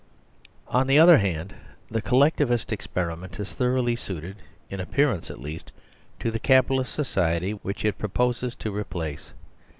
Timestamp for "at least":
5.29-5.71